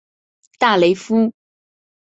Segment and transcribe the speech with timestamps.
[0.57, 1.31] 大雷夫。